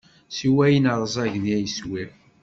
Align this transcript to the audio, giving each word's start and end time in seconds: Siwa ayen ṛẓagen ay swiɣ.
Siwa 0.37 0.61
ayen 0.67 0.87
ṛẓagen 1.01 1.45
ay 1.55 1.65
swiɣ. 1.77 2.11